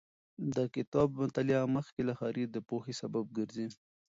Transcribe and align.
د 0.55 0.57
کتاب 0.75 1.07
مطالعه 1.21 1.65
مخکې 1.75 2.01
له 2.09 2.13
خرید 2.19 2.49
د 2.53 2.57
پوهې 2.69 2.93
سبب 3.01 3.25
ګرځي. 3.37 3.67